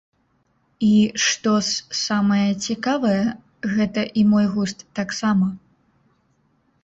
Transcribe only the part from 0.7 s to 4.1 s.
І, штос самае цікавае, гэта